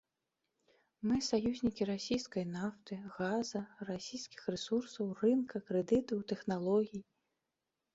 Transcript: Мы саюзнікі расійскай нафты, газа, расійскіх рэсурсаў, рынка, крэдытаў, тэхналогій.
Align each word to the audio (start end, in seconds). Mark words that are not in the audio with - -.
Мы 1.09 1.17
саюзнікі 1.27 1.87
расійскай 1.91 2.45
нафты, 2.57 2.93
газа, 3.19 3.63
расійскіх 3.93 4.41
рэсурсаў, 4.57 5.05
рынка, 5.25 5.67
крэдытаў, 5.73 6.29
тэхналогій. 6.35 7.09